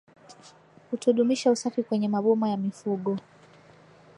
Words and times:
kutodumisha 0.89 1.51
usafi 1.51 1.83
kwenye 1.83 2.07
maboma 2.07 2.49
ya 2.49 2.57
mifugo 2.57 3.17